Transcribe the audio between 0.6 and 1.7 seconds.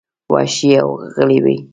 او غلي وې.